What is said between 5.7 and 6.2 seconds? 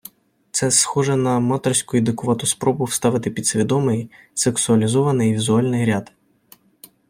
ряд.